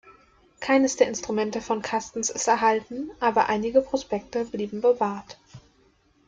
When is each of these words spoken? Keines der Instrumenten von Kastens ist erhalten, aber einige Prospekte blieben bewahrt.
Keines 0.61 0.95
der 0.97 1.05
Instrumenten 1.09 1.61
von 1.61 1.83
Kastens 1.83 2.31
ist 2.31 2.47
erhalten, 2.47 3.11
aber 3.19 3.49
einige 3.49 3.81
Prospekte 3.81 4.45
blieben 4.45 4.81
bewahrt. 4.81 5.37